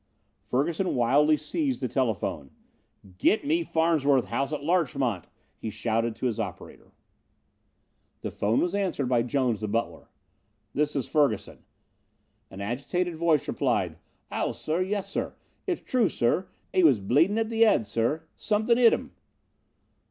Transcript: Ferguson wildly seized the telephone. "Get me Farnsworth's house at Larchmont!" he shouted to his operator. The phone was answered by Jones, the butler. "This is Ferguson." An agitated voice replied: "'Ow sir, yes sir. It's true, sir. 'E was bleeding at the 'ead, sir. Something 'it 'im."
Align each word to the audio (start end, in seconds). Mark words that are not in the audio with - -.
Ferguson 0.41 0.95
wildly 0.95 1.37
seized 1.37 1.79
the 1.79 1.87
telephone. 1.87 2.49
"Get 3.19 3.45
me 3.45 3.61
Farnsworth's 3.61 4.29
house 4.29 4.51
at 4.51 4.63
Larchmont!" 4.63 5.27
he 5.59 5.69
shouted 5.69 6.15
to 6.15 6.25
his 6.25 6.39
operator. 6.39 6.91
The 8.21 8.31
phone 8.31 8.61
was 8.61 8.73
answered 8.73 9.07
by 9.07 9.21
Jones, 9.21 9.61
the 9.61 9.67
butler. 9.67 10.09
"This 10.73 10.95
is 10.95 11.07
Ferguson." 11.07 11.65
An 12.49 12.61
agitated 12.61 13.15
voice 13.15 13.47
replied: 13.47 13.99
"'Ow 14.31 14.53
sir, 14.53 14.81
yes 14.81 15.07
sir. 15.07 15.35
It's 15.67 15.81
true, 15.81 16.09
sir. 16.09 16.47
'E 16.73 16.83
was 16.83 16.99
bleeding 16.99 17.37
at 17.37 17.49
the 17.49 17.59
'ead, 17.63 17.85
sir. 17.85 18.23
Something 18.35 18.79
'it 18.79 18.93
'im." 18.93 19.11